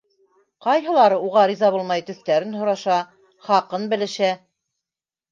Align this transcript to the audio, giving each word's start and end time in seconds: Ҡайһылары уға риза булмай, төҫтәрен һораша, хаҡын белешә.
Ҡайһылары 0.65 1.17
уға 1.25 1.41
риза 1.51 1.67
булмай, 1.75 2.01
төҫтәрен 2.07 2.55
һораша, 2.61 2.95
хаҡын 3.49 3.85
белешә. 3.93 4.31